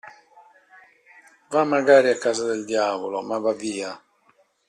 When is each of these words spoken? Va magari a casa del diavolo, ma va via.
Va 1.51 1.61
magari 1.63 2.09
a 2.09 2.17
casa 2.17 2.43
del 2.43 2.65
diavolo, 2.65 3.21
ma 3.21 3.37
va 3.37 3.53
via. 3.53 3.91